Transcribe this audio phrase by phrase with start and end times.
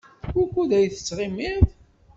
[0.35, 1.65] Wukud ay tettɣimiḍ?